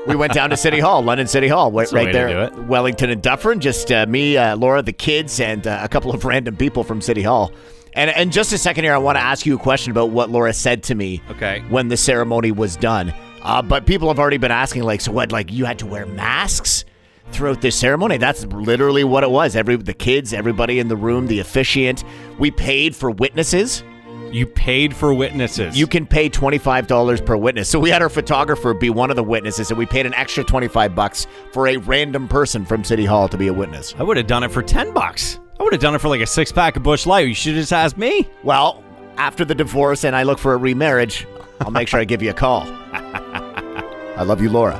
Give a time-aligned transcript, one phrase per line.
[0.05, 2.51] We went down to City Hall, London City Hall, right, right there.
[2.67, 3.59] Wellington and Dufferin.
[3.59, 7.01] Just uh, me, uh, Laura, the kids, and uh, a couple of random people from
[7.01, 7.51] City Hall.
[7.95, 10.29] And in just a second here, I want to ask you a question about what
[10.29, 11.63] Laura said to me Okay.
[11.69, 13.13] when the ceremony was done.
[13.41, 15.31] Uh, but people have already been asking, like, so what?
[15.31, 16.83] Like, you had to wear masks
[17.31, 18.17] throughout this ceremony?
[18.17, 19.55] That's literally what it was.
[19.55, 22.03] Every the kids, everybody in the room, the officiant.
[22.37, 23.83] We paid for witnesses.
[24.31, 25.77] You paid for witnesses.
[25.77, 27.69] You can pay twenty five dollars per witness.
[27.69, 30.43] So we had our photographer be one of the witnesses, and we paid an extra
[30.43, 33.93] twenty five bucks for a random person from City Hall to be a witness.
[33.97, 35.39] I would have done it for 10 bucks.
[35.59, 37.27] I would have done it for like a six pack of Busch Light.
[37.27, 38.27] You should have just asked me.
[38.43, 38.83] Well,
[39.17, 41.25] after the divorce and I look for a remarriage,
[41.61, 42.63] I'll make sure I give you a call.
[42.93, 44.77] I love you, Laura.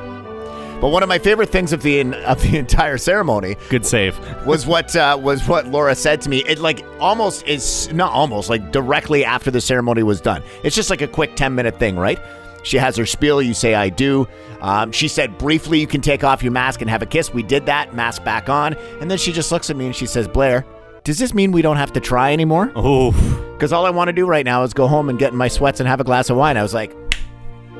[0.80, 4.18] But one of my favorite things of the of the entire ceremony Good save.
[4.44, 6.44] was what uh, was what Laura said to me.
[6.46, 10.42] It like almost is not almost like directly after the ceremony was done.
[10.62, 12.20] It's just like a quick ten minute thing, right?
[12.62, 13.40] She has her spiel.
[13.40, 14.28] You say I do.
[14.60, 17.32] Um, she said briefly you can take off your mask and have a kiss.
[17.32, 17.94] We did that.
[17.94, 20.66] Mask back on, and then she just looks at me and she says, Blair,
[21.06, 22.72] does this mean we don't have to try anymore?
[22.74, 23.12] Oh,
[23.54, 25.46] Because all I want to do right now is go home and get in my
[25.46, 26.56] sweats and have a glass of wine.
[26.56, 26.92] I was like,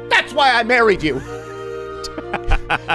[0.08, 1.18] that's why I married you.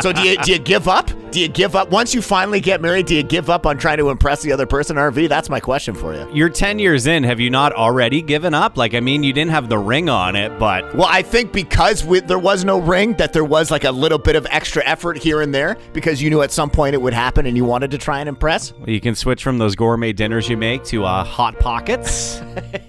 [0.02, 1.10] so do you do you give up?
[1.32, 3.06] Do you give up once you finally get married?
[3.06, 4.98] Do you give up on trying to impress the other person?
[4.98, 6.30] RV, that's my question for you.
[6.34, 7.24] you're 10 years in.
[7.24, 8.76] Have you not already given up?
[8.76, 12.04] Like, I mean, you didn't have the ring on it, but Well, I think because
[12.04, 15.18] we, there was no ring, that there was like a little bit of extra effort
[15.18, 17.92] here and there because you knew at some point it would happen and you wanted
[17.92, 18.74] to try and impress.
[18.86, 22.42] you can switch from those gourmet dinners you make to uh, hot pockets.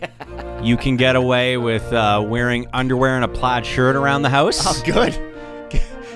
[0.63, 4.67] you can get away with uh, wearing underwear and a plaid shirt around the house.
[4.67, 5.32] Oh, good.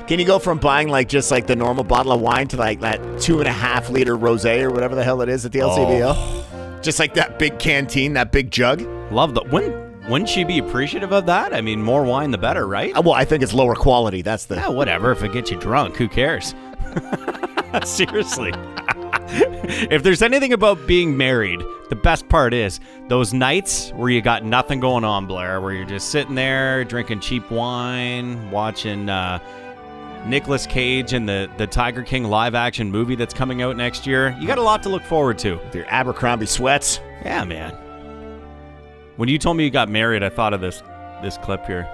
[0.07, 2.81] Can you go from buying like just like the normal bottle of wine to like
[2.81, 5.58] that two and a half liter rosé or whatever the hell it is at the
[5.61, 6.80] LCBO?
[6.83, 8.83] Just like that big canteen, that big jug.
[9.11, 9.51] Love that.
[9.51, 11.53] wouldn't wouldn't she be appreciative of that?
[11.53, 12.97] I mean, more wine the better, right?
[12.97, 14.23] Uh, Well, I think it's lower quality.
[14.23, 14.55] That's the.
[14.55, 15.11] Yeah, whatever.
[15.11, 16.55] If it gets you drunk, who cares?
[17.85, 18.53] Seriously.
[19.29, 21.61] if there's anything about being married,
[21.91, 22.79] the best part is
[23.09, 27.19] those nights where you got nothing going on, Blair, where you're just sitting there drinking
[27.19, 29.41] cheap wine, watching uh,
[30.27, 34.37] Nicolas Cage and the, the Tiger King live action movie that's coming out next year.
[34.41, 35.55] You got a lot to look forward to.
[35.57, 36.98] With your Abercrombie sweats.
[37.25, 37.73] Yeah, man.
[39.17, 40.83] When you told me you got married, I thought of this
[41.23, 41.89] this clip here.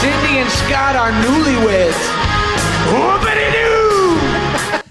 [0.00, 1.94] Cindy and Scott are newlyweds.
[2.90, 4.18] Whoopity-doo!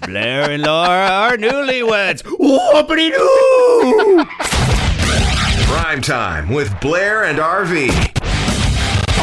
[0.06, 2.22] Blair and Laura are newlyweds.
[2.22, 4.24] Whoopity-doo!
[5.66, 8.17] Prime time with Blair and RV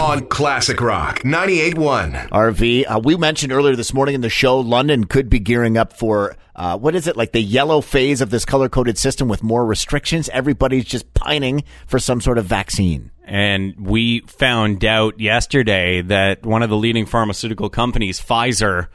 [0.06, 2.30] on Classic Rock 98.1.
[2.30, 5.94] RV, uh, we mentioned earlier this morning in the show, London could be gearing up
[5.94, 9.42] for uh, what is it like the yellow phase of this color coded system with
[9.42, 10.30] more restrictions.
[10.30, 13.10] Everybody's just pining for some sort of vaccine.
[13.24, 18.90] And we found out yesterday that one of the leading pharmaceutical companies, Pfizer,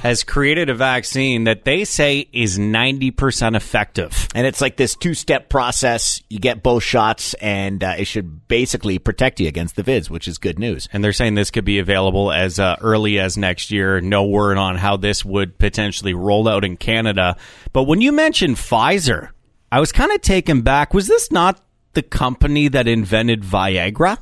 [0.00, 4.28] has created a vaccine that they say is 90% effective.
[4.34, 6.22] And it's like this two step process.
[6.28, 10.26] You get both shots, and uh, it should basically protect you against the vids, which
[10.26, 10.88] is good news.
[10.92, 14.00] And they're saying this could be available as uh, early as next year.
[14.00, 17.36] No word on how this would potentially roll out in Canada.
[17.72, 19.30] But when you mentioned Pfizer,
[19.70, 20.94] I was kind of taken back.
[20.94, 21.60] Was this not
[21.92, 24.18] the company that invented Viagra?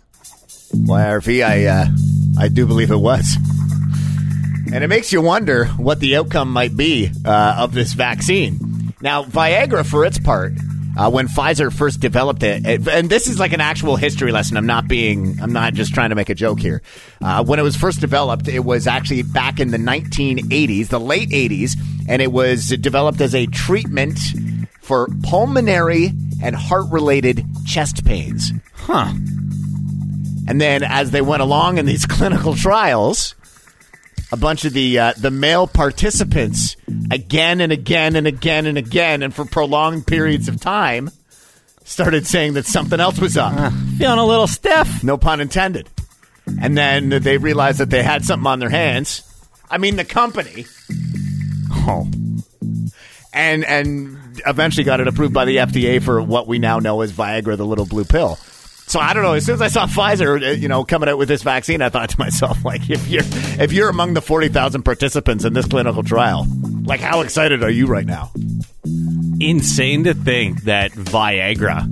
[0.72, 1.86] Well, RV, I, uh,
[2.38, 3.36] I do believe it was.
[4.72, 8.94] And it makes you wonder what the outcome might be uh, of this vaccine.
[9.00, 10.52] Now, Viagra, for its part,
[10.96, 14.56] uh, when Pfizer first developed it, it- and this is like an actual history lesson.
[14.56, 16.82] I'm not being, I'm not just trying to make a joke here.
[17.22, 21.30] Uh, when it was first developed, it was actually back in the 1980s, the late
[21.30, 21.72] 80s,
[22.08, 24.18] and it was developed as a treatment
[24.82, 28.52] for pulmonary and heart related chest pains.
[28.74, 29.12] Huh.
[30.48, 33.34] And then as they went along in these clinical trials,
[34.32, 36.76] a bunch of the uh, the male participants
[37.10, 41.10] again and again and again and again and for prolonged periods of time
[41.84, 43.72] started saying that something else was up.
[43.98, 45.02] Feeling a little stiff.
[45.02, 45.88] No pun intended.
[46.60, 49.22] And then they realized that they had something on their hands.
[49.70, 50.66] I mean, the company.
[51.72, 52.08] Oh.
[53.32, 57.12] And and eventually got it approved by the FDA for what we now know as
[57.12, 58.38] Viagra, the little blue pill.
[58.90, 59.34] So I don't know.
[59.34, 61.90] As soon as I saw Pfizer, uh, you know, coming out with this vaccine, I
[61.90, 65.66] thought to myself, like, if you're if you're among the forty thousand participants in this
[65.66, 66.44] clinical trial,
[66.82, 68.32] like, how excited are you right now?
[69.38, 71.86] Insane to think that Viagra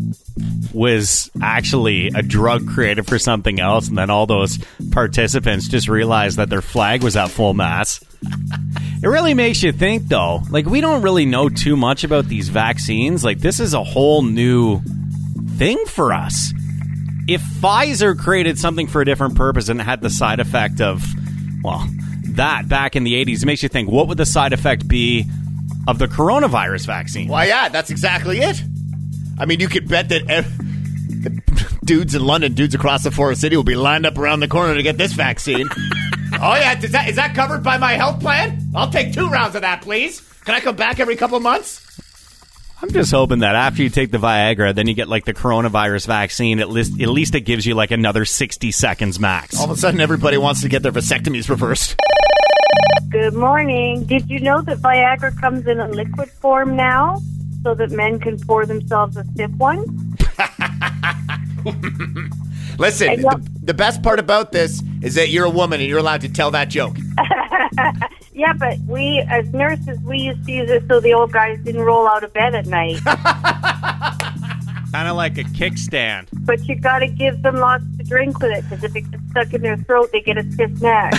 [0.74, 4.58] was actually a drug created for something else, and then all those
[4.90, 8.04] participants just realized that their flag was at full mass.
[9.00, 10.42] It really makes you think, though.
[10.50, 13.22] Like, we don't really know too much about these vaccines.
[13.22, 14.80] Like, this is a whole new
[15.56, 16.52] thing for us.
[17.28, 21.04] If Pfizer created something for a different purpose and had the side effect of,
[21.62, 21.86] well,
[22.30, 25.26] that back in the 80s, it makes you think, what would the side effect be
[25.86, 27.28] of the coronavirus vaccine?
[27.28, 28.62] Why, yeah, that's exactly it.
[29.38, 33.56] I mean, you could bet that ev- dudes in London, dudes across the Forest City
[33.56, 35.68] will be lined up around the corner to get this vaccine.
[36.40, 38.70] oh, yeah, is that, is that covered by my health plan?
[38.74, 40.22] I'll take two rounds of that, please.
[40.46, 41.84] Can I come back every couple of months?
[42.80, 46.06] I'm just hoping that after you take the Viagra, then you get like the coronavirus
[46.06, 46.60] vaccine.
[46.60, 49.58] At least, at least it gives you like another 60 seconds max.
[49.58, 51.96] All of a sudden, everybody wants to get their vasectomies reversed.
[53.08, 54.04] Good morning.
[54.04, 57.20] Did you know that Viagra comes in a liquid form now
[57.64, 59.80] so that men can pour themselves a stiff one?
[62.78, 66.20] Listen, the, the best part about this is that you're a woman and you're allowed
[66.20, 66.96] to tell that joke.
[68.38, 71.80] Yeah, but we, as nurses, we used to use it so the old guys didn't
[71.80, 73.00] roll out of bed at night.
[74.92, 76.28] Kind of like a kickstand.
[76.46, 79.22] but you got to give them lots to drink with it because if it gets
[79.30, 81.14] stuck in their throat, they get a stiff neck.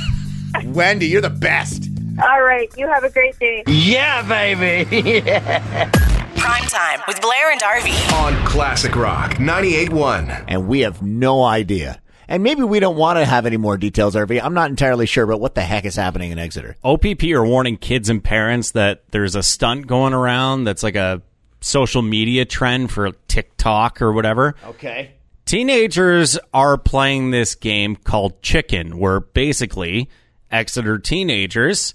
[0.64, 1.90] Wendy, you're the best.
[2.22, 3.62] All right, you have a great day.
[3.66, 4.88] Yeah, baby.
[5.26, 5.90] yeah.
[6.36, 8.12] Prime time with Blair and RV.
[8.22, 10.44] On Classic Rock 98.1.
[10.48, 12.00] And we have no idea.
[12.28, 14.40] And maybe we don't want to have any more details, RV.
[14.42, 16.76] I'm not entirely sure about what the heck is happening in Exeter.
[16.82, 21.20] OPP are warning kids and parents that there's a stunt going around that's like a
[21.60, 24.54] social media trend for TikTok or whatever.
[24.64, 25.12] Okay.
[25.46, 30.08] Teenagers are playing this game called Chicken, where basically
[30.50, 31.94] Exeter teenagers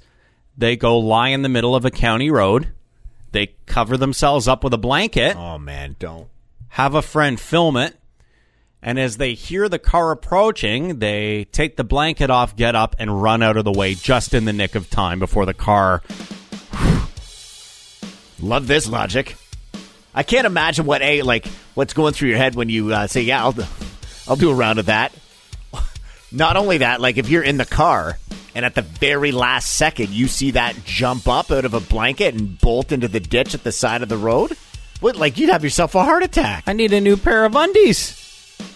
[0.58, 2.70] they go lie in the middle of a county road,
[3.32, 6.28] they cover themselves up with a blanket, Oh, man, don't.
[6.70, 7.96] have a friend film it,
[8.82, 13.22] and as they hear the car approaching, they take the blanket off, get up, and
[13.22, 16.02] run out of the way just in the nick of time before the car.
[18.40, 19.36] Love this logic.
[20.16, 21.46] I can't imagine what a like
[21.76, 23.56] what's going through your head when you uh, say, "Yeah, I'll
[24.28, 25.14] I'll do a round of that."
[26.32, 28.18] Not only that, like if you're in the car
[28.56, 32.34] and at the very last second you see that jump up out of a blanket
[32.34, 34.58] and bolt into the ditch at the side of the road,
[35.02, 36.64] what like you'd have yourself a heart attack.
[36.66, 38.29] I need a new pair of undies.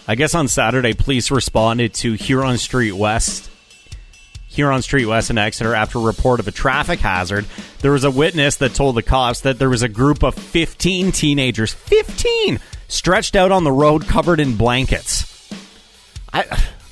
[0.06, 3.50] I guess on Saturday, police responded to Huron Street West.
[4.48, 7.46] Huron Street West in Exeter after a report of a traffic hazard.
[7.80, 11.10] There was a witness that told the cops that there was a group of 15
[11.10, 15.30] teenagers, 15, stretched out on the road covered in blankets.
[16.32, 16.44] I,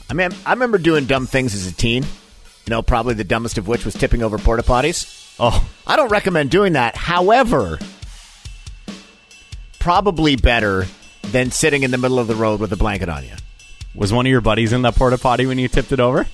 [0.09, 2.05] I mean, I remember doing dumb things as a teen.
[2.05, 5.37] You know, probably the dumbest of which was tipping over porta potties.
[5.39, 6.97] Oh, I don't recommend doing that.
[6.97, 7.79] However,
[9.79, 10.87] probably better
[11.33, 13.33] than sitting in the middle of the road with a blanket on you.
[13.95, 16.27] was one of your buddies in that porta potty when you tipped it over?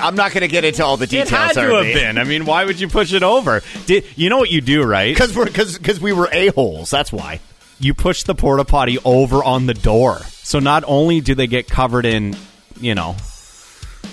[0.00, 1.30] I'm not going to get into all the details.
[1.30, 2.16] it had to have been.
[2.16, 3.60] I mean, why would you push it over?
[3.84, 5.14] Did you know what you do, right?
[5.14, 6.88] because we're because we were a holes.
[6.88, 7.40] That's why.
[7.78, 10.20] you push the porta potty over on the door.
[10.44, 12.36] So not only do they get covered in,
[12.80, 13.16] you know,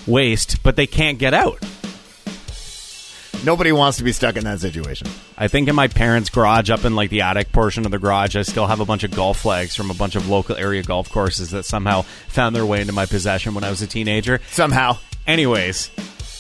[0.06, 1.64] waste, but they can't get out.
[3.46, 5.08] Nobody wants to be stuck in that situation.
[5.42, 8.36] I think in my parents' garage, up in like the attic portion of the garage,
[8.36, 11.10] I still have a bunch of golf flags from a bunch of local area golf
[11.10, 14.42] courses that somehow found their way into my possession when I was a teenager.
[14.52, 14.98] Somehow.
[15.26, 15.92] Anyways,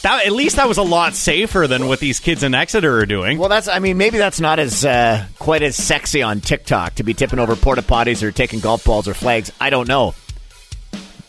[0.01, 3.05] that at least that was a lot safer than what these kids in Exeter are
[3.05, 3.37] doing.
[3.37, 3.69] Well, that's.
[3.69, 7.39] I mean, maybe that's not as uh, quite as sexy on TikTok to be tipping
[7.39, 9.49] over porta potties or taking golf balls or flags.
[9.61, 10.13] I don't know.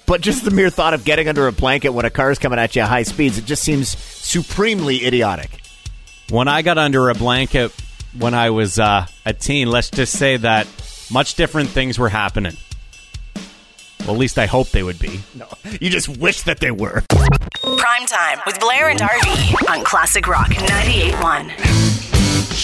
[0.06, 2.58] But just the mere thought of getting under a blanket when a car is coming
[2.58, 5.59] at you at high speeds, it just seems supremely idiotic.
[6.30, 7.72] When I got under a blanket
[8.16, 10.68] when I was uh, a teen, let's just say that
[11.10, 12.56] much different things were happening.
[14.00, 15.20] Well, at least I hope they would be.
[15.34, 15.46] No,
[15.80, 17.02] you just wish that they were.
[17.10, 22.60] Prime time with Blair and RV on Classic Rock 98.1.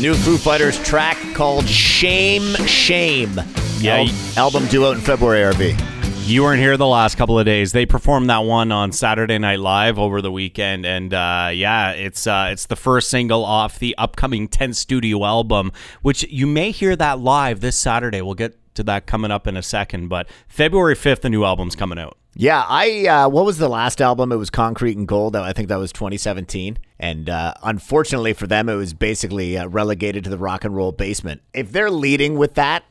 [0.00, 3.40] New Foo Fighters track called Shame Shame.
[3.78, 5.91] Yeah, Al- album due out in February, RV.
[6.24, 7.72] You weren't here the last couple of days.
[7.72, 12.26] They performed that one on Saturday Night Live over the weekend, and uh, yeah, it's
[12.26, 16.94] uh, it's the first single off the upcoming 10th studio album, which you may hear
[16.96, 18.22] that live this Saturday.
[18.22, 21.74] We'll get to that coming up in a second, but February 5th, the new album's
[21.74, 22.16] coming out.
[22.34, 24.32] Yeah, I uh, what was the last album?
[24.32, 25.36] It was Concrete and Gold.
[25.36, 26.78] I think that was 2017.
[26.98, 30.92] And uh, unfortunately for them, it was basically uh, relegated to the rock and roll
[30.92, 31.42] basement.
[31.52, 32.84] If they're leading with that,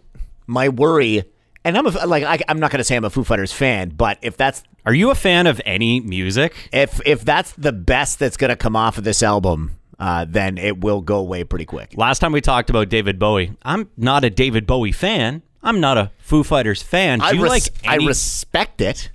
[0.45, 1.23] my worry
[1.63, 3.89] And I'm a, like I, I'm not going to say I'm a Foo Fighters fan,
[3.89, 6.69] but if that's Are you a fan of any music?
[6.73, 10.57] if if that's the best that's going to come off of this album, uh, then
[10.57, 11.93] it will go away pretty quick.
[11.95, 15.43] Last time we talked about David Bowie, I'm not a David Bowie fan.
[15.61, 17.19] I'm not a Foo Fighters fan.
[17.19, 19.11] Do I, you res- like I respect it.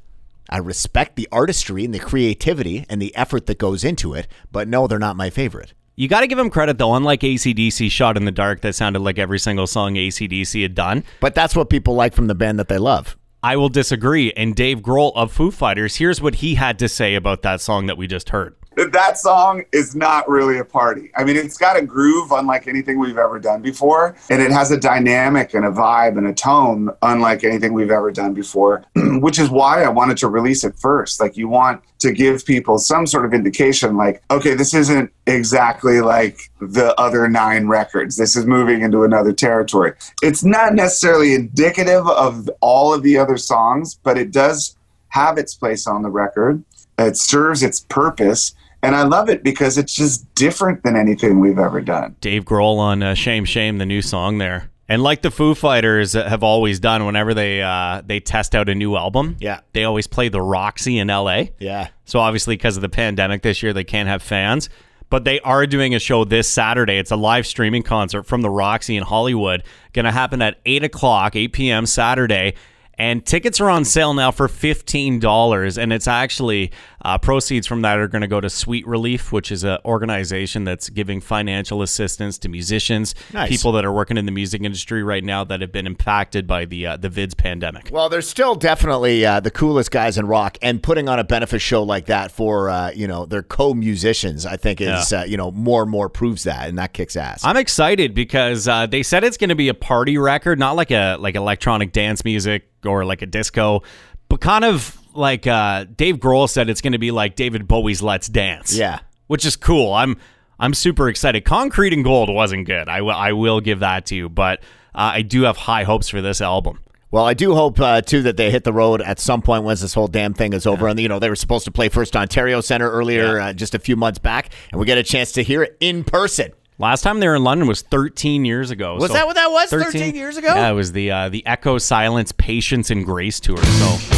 [0.49, 4.69] I respect the artistry and the creativity and the effort that goes into it, but
[4.69, 5.73] no, they're not my favorite.
[5.99, 6.95] You got to give him credit though.
[6.95, 11.05] Unlike ACDC Shot in the Dark, that sounded like every single song ACDC had done.
[11.21, 13.17] But that's what people like from the band that they love.
[13.43, 14.31] I will disagree.
[14.33, 17.87] And Dave Grohl of Foo Fighters, here's what he had to say about that song
[17.87, 18.55] that we just heard.
[18.77, 21.11] That song is not really a party.
[21.17, 24.71] I mean, it's got a groove unlike anything we've ever done before, and it has
[24.71, 29.39] a dynamic and a vibe and a tone unlike anything we've ever done before, which
[29.39, 31.21] is why I wanted to release it first.
[31.21, 36.01] Like, you want to give people some sort of indication, like, okay, this isn't exactly
[36.03, 38.17] like the other nine records.
[38.17, 39.95] This is moving into another territory.
[40.23, 44.77] It's not necessarily indicative of all of the other songs, but it does
[45.09, 46.63] have its place on the record.
[46.99, 48.55] It serves its purpose.
[48.83, 52.15] And I love it because it's just different than anything we've ever done.
[52.21, 56.13] Dave Grohl on uh, "Shame Shame," the new song there, and like the Foo Fighters
[56.13, 59.61] have always done, whenever they uh, they test out a new album, Yeah.
[59.73, 61.53] they always play the Roxy in L.A.
[61.59, 61.89] Yeah.
[62.05, 64.69] So obviously, because of the pandemic this year, they can't have fans.
[65.09, 66.99] But they are doing a show this Saturday.
[66.99, 69.63] It's a live streaming concert from the Roxy in Hollywood.
[69.93, 71.87] Going to happen at 8 o'clock, 8 p.m.
[71.87, 72.55] Saturday.
[72.99, 75.79] And tickets are on sale now for $15.
[75.79, 76.73] And it's actually
[77.07, 80.65] uh, proceeds from that are going to go to Sweet Relief, which is an organization
[80.65, 83.49] that's giving financial assistance to musicians, Nice.
[83.49, 86.65] people that are working in the music industry right now that have been impacted by
[86.65, 87.91] the, uh, the VIDS pandemic.
[87.93, 91.61] Well, they're still definitely uh, the coolest guys in rock, and putting on a benefit
[91.61, 95.53] show like that for uh, you know their co-musicians, I think is uh, you know
[95.53, 97.45] more and more proves that, and that kicks ass.
[97.45, 100.91] I'm excited because uh, they said it's going to be a party record, not like
[100.91, 103.85] a like electronic dance music or like a disco,
[104.29, 108.03] but kind of like uh, Dave Grohl said it's going to be like David Bowie's
[108.03, 109.01] "Let's Dance." Yeah.
[109.27, 109.93] which is cool.
[109.93, 110.17] I'm
[110.59, 111.45] I'm super excited.
[111.45, 112.89] Concrete and Gold wasn't good.
[112.89, 114.61] I will I will give that to you, but
[114.95, 116.81] uh, I do have high hopes for this album.
[117.11, 119.81] Well, I do hope uh, too that they hit the road at some point once
[119.81, 120.89] this whole damn thing is over.
[120.89, 123.79] And you know they were supposed to play First Ontario Center earlier, uh, just a
[123.79, 126.53] few months back, and we get a chance to hear it in person.
[126.79, 128.97] Last time they were in London was 13 years ago.
[128.97, 129.71] Was so- that what that was?
[129.71, 130.49] 13 years ago?
[130.49, 133.57] Yeah, it was the uh, the Echo Silence Patience and Grace tour.
[133.57, 134.16] So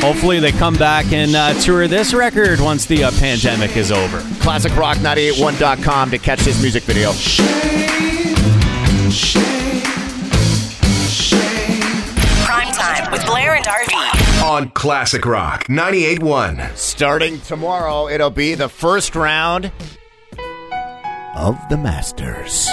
[0.00, 4.20] hopefully they come back and uh, tour this record once the uh, pandemic is over.
[4.40, 7.12] ClassicRock981.com to catch this music video.
[12.44, 14.42] Prime time with Blair and RV.
[14.44, 16.76] On Classic Rock 98.1.
[16.76, 19.72] Starting tomorrow, it'll be the first round
[21.34, 22.68] of the Masters.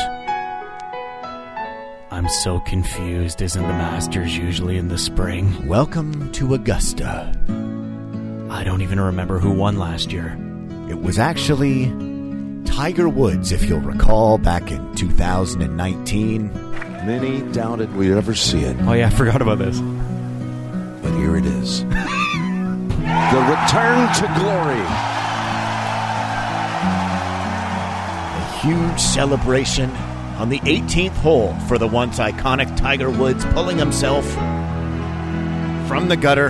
[2.13, 3.41] I'm so confused.
[3.41, 5.67] Isn't the Masters usually in the spring?
[5.67, 7.33] Welcome to Augusta.
[8.51, 10.37] I don't even remember who won last year.
[10.91, 11.87] It was actually
[12.65, 16.53] Tiger Woods, if you'll recall, back in 2019.
[17.07, 19.79] Many doubted we'd ever see it, Oh yeah, I forgot about this.
[19.81, 21.83] but here it is.
[21.83, 21.89] the
[23.49, 24.85] return to glory.
[28.37, 29.91] A huge celebration
[30.43, 34.29] on the 18th hole for the once iconic Tiger Woods, pulling himself
[35.87, 36.49] from the gutter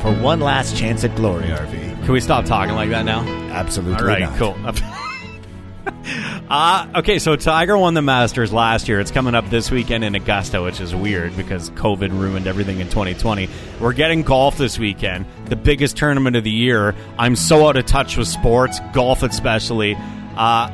[0.00, 2.04] for one last chance at glory, RV.
[2.04, 3.22] Can we stop talking like that now?
[3.50, 4.38] Absolutely All right, not.
[4.38, 4.56] cool.
[6.48, 9.00] uh, okay, so Tiger won the Masters last year.
[9.00, 12.88] It's coming up this weekend in Augusta, which is weird because COVID ruined everything in
[12.88, 13.48] 2020.
[13.80, 16.94] We're getting golf this weekend, the biggest tournament of the year.
[17.18, 19.96] I'm so out of touch with sports, golf especially.
[20.36, 20.70] Uh,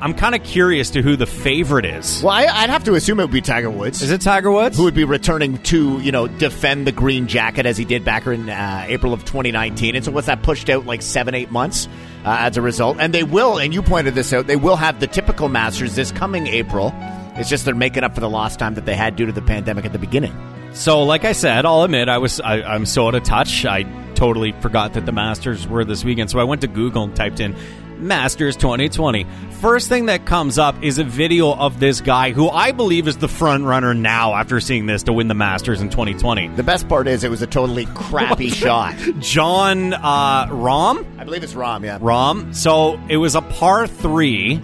[0.00, 2.22] I'm kind of curious to who the favorite is.
[2.22, 4.00] Well, I, I'd have to assume it would be Tiger Woods.
[4.00, 4.76] Is it Tiger Woods?
[4.76, 8.26] who would be returning to, you know, defend the green jacket as he did back
[8.26, 9.96] in uh, April of 2019.
[9.96, 11.88] And so what's that pushed out like seven, eight months
[12.24, 12.98] uh, as a result?
[13.00, 16.12] And they will, and you pointed this out, they will have the typical Masters this
[16.12, 16.92] coming April.
[17.34, 19.42] It's just they're making up for the lost time that they had due to the
[19.42, 20.36] pandemic at the beginning.
[20.74, 23.64] So, like I said, I'll admit I was I, I'm so out of touch.
[23.64, 23.82] I
[24.14, 26.30] totally forgot that the Masters were this weekend.
[26.30, 27.56] So I went to Google and typed in
[28.00, 29.26] Masters 2020.
[29.60, 33.16] First thing that comes up is a video of this guy who I believe is
[33.18, 36.48] the front runner now after seeing this to win the Masters in 2020.
[36.48, 38.96] The best part is it was a totally crappy shot.
[39.18, 41.04] Jon uh, Rahm.
[41.18, 41.98] I believe it's Rom, yeah.
[42.00, 42.52] Rom.
[42.54, 44.60] So it was a par three,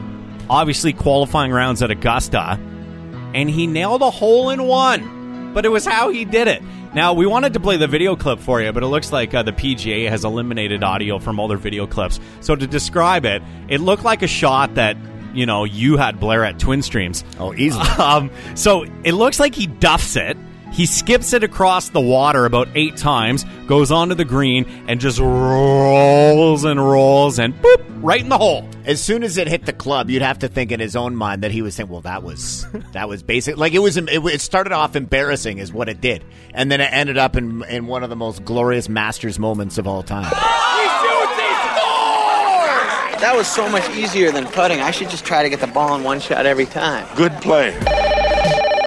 [0.49, 2.59] obviously qualifying rounds at Augusta,
[3.35, 5.14] and he nailed a hole in one.
[5.55, 6.63] But it was how he did it.
[6.95, 9.43] Now we wanted to play the video clip for you, but it looks like uh,
[9.43, 12.21] the PGA has eliminated audio from all their video clips.
[12.41, 14.97] So to describe it, it looked like a shot that
[15.33, 17.25] you know you had Blair at Twin Streams.
[17.39, 17.85] Oh, easily.
[17.99, 20.37] Um, so it looks like he duffs it.
[20.75, 25.21] He skips it across the water about eight times, goes onto the green, and just
[25.21, 28.69] rolls and rolls and boop, right in the hole.
[28.85, 31.45] As soon as it hit the club, you'd have to think in his own mind
[31.45, 34.41] that he was saying, "Well, that was that was basic." Like it was, it, it
[34.41, 38.03] started off embarrassing, is what it did, and then it ended up in in one
[38.03, 40.33] of the most glorious Masters moments of all time.
[43.21, 44.81] That was so much easier than putting.
[44.81, 47.07] I should just try to get the ball in one shot every time.
[47.17, 47.71] Good play.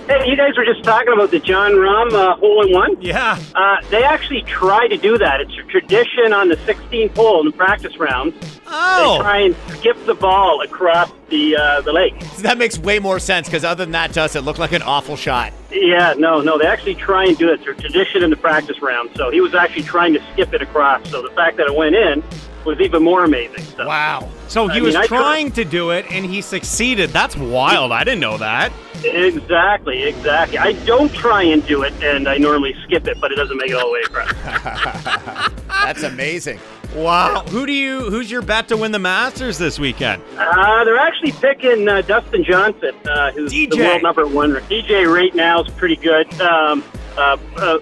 [0.08, 3.02] Hey, you guys were just talking about the Jon Rahm uh, hole in one.
[3.02, 3.38] Yeah.
[3.54, 5.42] Uh, they actually try to do that.
[5.42, 8.34] It's a tradition on the 16th hole in the practice rounds.
[8.68, 9.18] Oh.
[9.18, 12.18] They try and skip the ball across the uh, the lake.
[12.38, 14.82] That makes way more sense because other than that, to us, it looked like an
[14.82, 15.52] awful shot.
[15.72, 17.60] Yeah, no, no, they actually try and do it.
[17.60, 19.10] It's a tradition in the practice round.
[19.16, 21.10] So he was actually trying to skip it across.
[21.10, 22.24] So the fact that it went in
[22.66, 23.64] was even more amazing.
[23.64, 23.88] So.
[23.88, 24.30] Wow.
[24.48, 27.12] So he I was mean, trying to do it and he succeeded.
[27.12, 27.92] That's wild.
[27.92, 28.72] I didn't know that.
[29.04, 30.58] Exactly, exactly.
[30.58, 33.70] I don't try and do it, and I normally skip it, but it doesn't make
[33.70, 35.54] it all the way across.
[35.68, 36.60] That's amazing.
[36.96, 37.44] Wow.
[37.50, 40.24] Who do you who's your bet to win the Masters this weekend?
[40.38, 44.54] Uh, they're actually picking uh, Dustin Johnson, uh, who's the world number one.
[44.54, 46.28] DJ right now is pretty good.
[46.42, 46.84] Um,
[47.18, 47.80] uh, uh,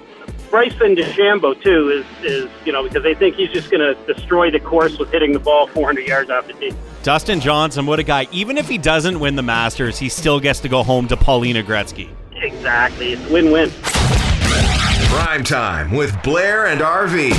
[0.50, 4.50] Bryson DeChambeau too is is you know because they think he's just going to destroy
[4.52, 6.74] the course with hitting the ball 400 yards off the tee.
[7.04, 8.28] Dustin Johnson, what a guy.
[8.32, 11.62] Even if he doesn't win the Masters, he still gets to go home to Paulina
[11.62, 12.10] Gretzky.
[12.34, 13.70] Exactly, it's win-win.
[15.10, 17.32] Prime time with Blair and RV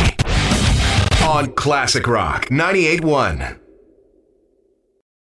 [1.27, 3.66] on Classic Rock 98.1.